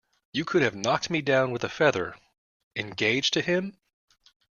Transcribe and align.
You 0.33 0.45
could 0.45 0.63
have 0.63 0.73
knocked 0.73 1.11
me 1.11 1.21
down 1.21 1.51
with 1.51 1.63
a 1.63 1.69
feather. 1.69 2.15
"Engaged 2.75 3.33
to 3.35 3.41
him?" 3.43 3.77